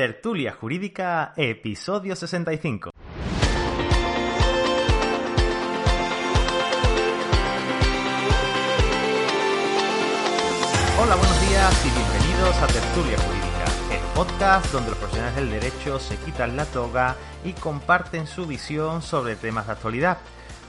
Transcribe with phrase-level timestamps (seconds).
[0.00, 2.90] Tertulia Jurídica, episodio 65.
[10.98, 15.98] Hola, buenos días y bienvenidos a Tertulia Jurídica, el podcast donde los profesionales del derecho
[15.98, 20.16] se quitan la toga y comparten su visión sobre temas de actualidad.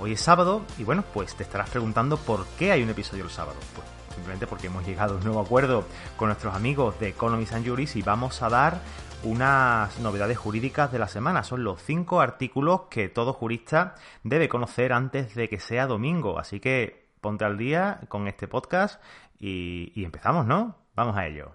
[0.00, 3.30] Hoy es sábado y bueno, pues te estarás preguntando por qué hay un episodio el
[3.30, 3.60] sábado.
[3.76, 5.84] Pues simplemente porque hemos llegado a un nuevo acuerdo
[6.16, 8.80] con nuestros amigos de Economies and Juris y vamos a dar
[9.24, 11.44] unas novedades jurídicas de la semana.
[11.44, 16.38] Son los cinco artículos que todo jurista debe conocer antes de que sea domingo.
[16.38, 19.02] Así que ponte al día con este podcast
[19.38, 20.76] y, y empezamos, ¿no?
[20.94, 21.52] Vamos a ello.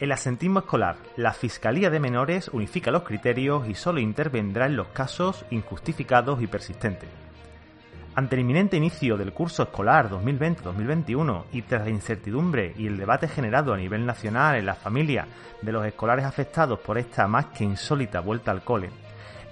[0.00, 0.96] El asentismo escolar.
[1.16, 6.46] La Fiscalía de Menores unifica los criterios y solo intervendrá en los casos injustificados y
[6.46, 7.27] persistentes.
[8.18, 13.28] Ante el inminente inicio del curso escolar 2020-2021 y tras la incertidumbre y el debate
[13.28, 15.28] generado a nivel nacional en las familias
[15.62, 18.90] de los escolares afectados por esta más que insólita vuelta al cole,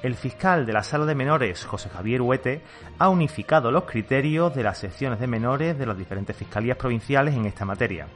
[0.03, 2.61] el fiscal de la Sala de Menores, José Javier Huete,
[2.99, 7.47] ha unificado los criterios de las secciones de menores de las diferentes fiscalías provinciales en
[7.47, 8.09] esta materia.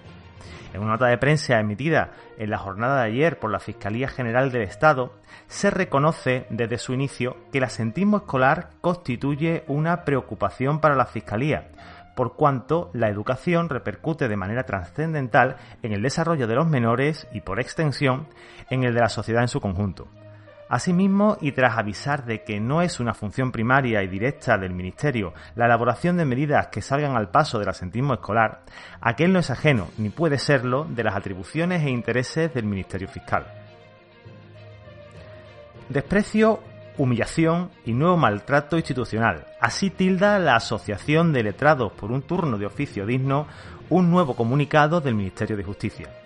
[0.72, 4.52] En una nota de prensa emitida en la jornada de ayer por la Fiscalía General
[4.52, 5.12] del Estado,
[5.48, 11.70] se reconoce desde su inicio que el asentismo escolar constituye una preocupación para la Fiscalía,
[12.14, 17.40] por cuanto la educación repercute de manera trascendental en el desarrollo de los menores y,
[17.40, 18.28] por extensión,
[18.68, 20.08] en el de la sociedad en su conjunto.
[20.70, 25.34] Asimismo, y tras avisar de que no es una función primaria y directa del Ministerio
[25.56, 28.60] la elaboración de medidas que salgan al paso del asentismo escolar,
[29.00, 33.46] aquel no es ajeno, ni puede serlo, de las atribuciones e intereses del Ministerio Fiscal.
[35.88, 36.60] Desprecio,
[36.98, 39.48] humillación y nuevo maltrato institucional.
[39.60, 43.48] Así tilda la Asociación de Letrados por un turno de oficio digno
[43.88, 46.19] un nuevo comunicado del Ministerio de Justicia.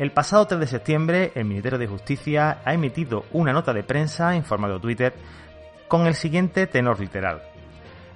[0.00, 4.34] El pasado 3 de septiembre, el Ministerio de Justicia ha emitido una nota de prensa
[4.34, 5.12] en formato Twitter
[5.88, 7.42] con el siguiente tenor literal.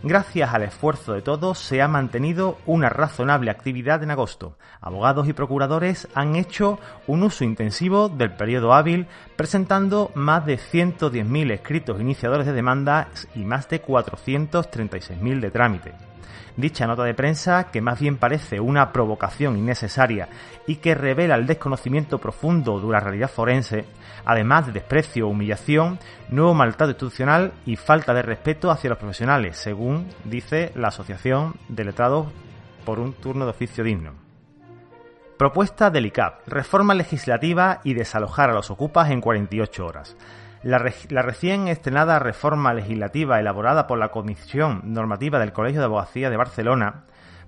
[0.02, 4.56] Gracias al esfuerzo de todos se ha mantenido una razonable actividad en agosto.
[4.80, 9.06] Abogados y procuradores han hecho un uso intensivo del periodo hábil,
[9.36, 16.13] presentando más de 110.000 escritos iniciadores de demandas y más de 436.000 de trámite.
[16.56, 20.28] Dicha nota de prensa, que más bien parece una provocación innecesaria
[20.66, 23.84] y que revela el desconocimiento profundo de la realidad forense,
[24.24, 25.98] además de desprecio, humillación,
[26.28, 31.84] nuevo maltrato institucional y falta de respeto hacia los profesionales, según dice la Asociación de
[31.84, 32.28] Letrados
[32.84, 34.12] por un turno de oficio digno.
[35.36, 40.16] Propuesta del ICAP, reforma legislativa y desalojar a los ocupas en 48 horas.
[40.64, 46.38] La, recién estrenada reforma legislativa elaborada por la Comisión Normativa del Colegio de Abogacía de
[46.38, 47.04] Barcelona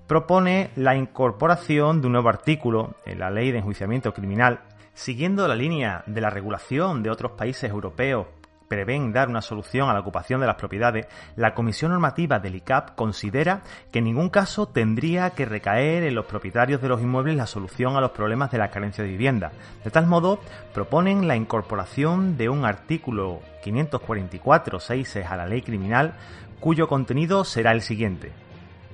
[0.07, 4.61] propone la incorporación de un nuevo artículo en la Ley de Enjuiciamiento Criminal,
[4.93, 8.27] siguiendo la línea de la regulación de otros países europeos
[8.69, 11.07] prevén dar una solución a la ocupación de las propiedades,
[11.37, 16.27] la Comisión Normativa del ICAP considera que en ningún caso tendría que recaer en los
[16.27, 19.53] propietarios de los inmuebles la solución a los problemas de la carencia de vivienda.
[19.85, 20.41] De tal modo,
[20.73, 26.15] proponen la incorporación de un artículo 544.6 a la ley criminal
[26.61, 28.46] cuyo contenido será el siguiente.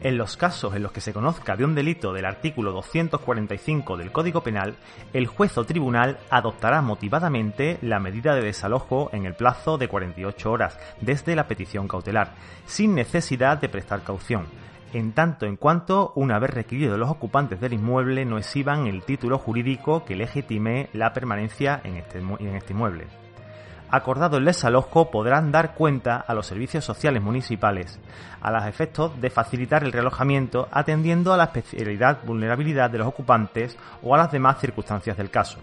[0.05, 4.11] En los casos en los que se conozca de un delito del artículo 245 del
[4.11, 4.75] Código Penal,
[5.13, 10.51] el juez o tribunal adoptará motivadamente la medida de desalojo en el plazo de 48
[10.51, 12.35] horas desde la petición cautelar,
[12.67, 14.47] sin necesidad de prestar caución,
[14.93, 19.39] en tanto en cuanto, una vez requerido los ocupantes del inmueble, no exhiban el título
[19.39, 23.07] jurídico que legitime la permanencia en este, en este inmueble
[23.93, 28.01] acordado el desalojo podrán dar cuenta a los servicios sociales municipales
[28.41, 33.77] a los efectos de facilitar el realojamiento atendiendo a la especialidad vulnerabilidad de los ocupantes
[34.03, 35.59] o a las demás circunstancias del caso.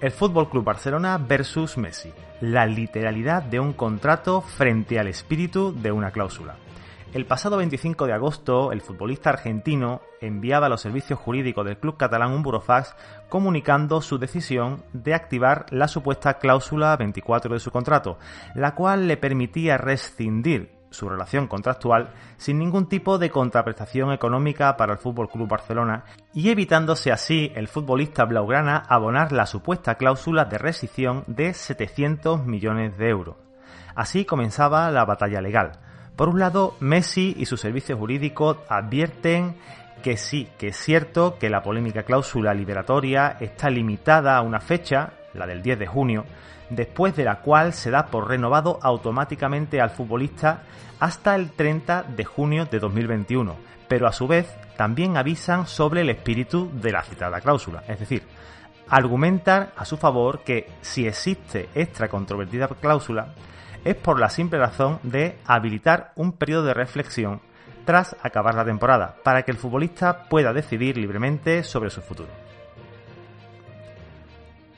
[0.00, 2.12] El Fútbol Club Barcelona versus Messi.
[2.40, 6.56] La literalidad de un contrato frente al espíritu de una cláusula.
[7.12, 11.98] El pasado 25 de agosto, el futbolista argentino enviaba a los servicios jurídicos del club
[11.98, 12.96] catalán un burofax
[13.28, 18.16] comunicando su decisión de activar la supuesta cláusula 24 de su contrato,
[18.54, 24.94] la cual le permitía rescindir su relación contractual sin ningún tipo de contraprestación económica para
[24.94, 30.56] el Fútbol Club Barcelona y evitándose así el futbolista blaugrana abonar la supuesta cláusula de
[30.56, 33.36] rescisión de 700 millones de euros.
[33.94, 35.91] Así comenzaba la batalla legal.
[36.16, 39.56] Por un lado, Messi y su servicio jurídico advierten
[40.02, 45.14] que sí, que es cierto que la polémica cláusula liberatoria está limitada a una fecha,
[45.32, 46.24] la del 10 de junio,
[46.68, 50.62] después de la cual se da por renovado automáticamente al futbolista
[51.00, 53.56] hasta el 30 de junio de 2021,
[53.88, 58.22] pero a su vez también avisan sobre el espíritu de la citada cláusula, es decir,
[58.88, 63.28] argumentan a su favor que si existe esta controvertida cláusula
[63.84, 67.40] es por la simple razón de habilitar un periodo de reflexión
[67.84, 72.28] tras acabar la temporada, para que el futbolista pueda decidir libremente sobre su futuro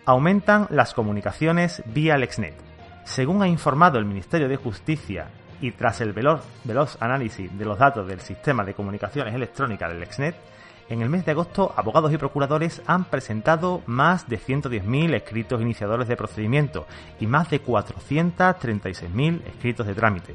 [0.06, 2.55] aumentan las comunicaciones vía LexNet.
[3.05, 5.29] Según ha informado el Ministerio de Justicia
[5.61, 6.43] y tras el veloz,
[7.00, 10.35] análisis de los datos del sistema de comunicaciones electrónicas del LexNet,
[10.89, 16.09] en el mes de agosto, abogados y procuradores han presentado más de 110.000 escritos iniciadores
[16.09, 16.87] de procedimiento
[17.21, 20.35] y más de 436.000 escritos de trámite.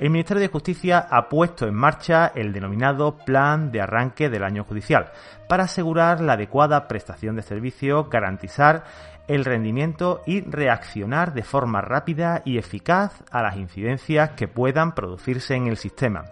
[0.00, 4.64] El Ministerio de Justicia ha puesto en marcha el denominado Plan de Arranque del Año
[4.64, 5.12] Judicial
[5.48, 8.84] para asegurar la adecuada prestación de servicio, garantizar
[9.28, 15.54] el rendimiento y reaccionar de forma rápida y eficaz a las incidencias que puedan producirse
[15.54, 16.24] en el sistema.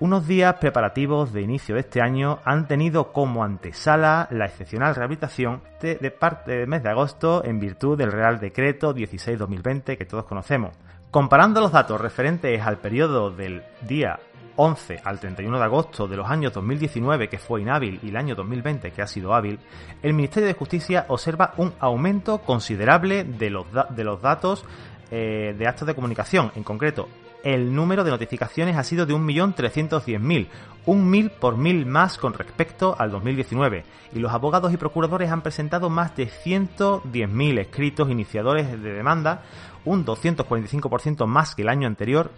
[0.00, 5.60] Unos días preparativos de inicio de este año han tenido como antesala la excepcional rehabilitación
[5.80, 10.76] de, parte del mes de agosto en virtud del Real Decreto 16-2020 que todos conocemos.
[11.10, 14.20] Comparando los datos referentes al periodo del día
[14.54, 18.36] 11 al 31 de agosto de los años 2019, que fue inhábil, y el año
[18.36, 19.58] 2020, que ha sido hábil,
[20.02, 24.64] el Ministerio de Justicia observa un aumento considerable de los, de los datos
[25.10, 26.52] eh, de actos de comunicación.
[26.54, 27.08] En concreto,
[27.44, 30.48] el número de notificaciones ha sido de 1.310.000,
[30.86, 33.84] un mil por mil más con respecto al 2019,
[34.14, 39.42] y los abogados y procuradores han presentado más de 110.000 escritos iniciadores de demanda,
[39.84, 42.30] un 245% más que el año anterior,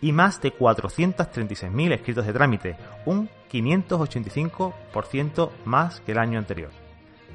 [0.00, 6.83] y más de 436.000 escritos de trámite, un 585% más que el año anterior.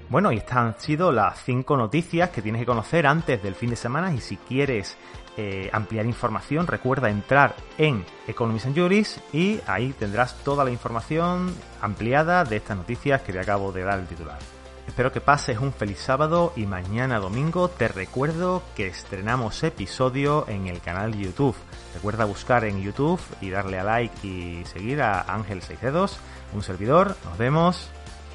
[0.09, 3.69] Bueno, y estas han sido las 5 noticias que tienes que conocer antes del fin
[3.69, 4.97] de semana y si quieres
[5.37, 11.55] eh, ampliar información recuerda entrar en Economies and Juris y ahí tendrás toda la información
[11.79, 14.39] ampliada de estas noticias que te acabo de dar el titular.
[14.87, 20.65] Espero que pases un feliz sábado y mañana domingo te recuerdo que estrenamos episodio en
[20.65, 21.55] el canal de YouTube.
[21.93, 26.19] Recuerda buscar en YouTube y darle a like y seguir a Ángel Seicedos,
[26.53, 27.15] un servidor.
[27.25, 27.91] Nos vemos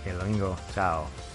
[0.07, 0.57] el domingo.
[0.73, 1.34] Chao.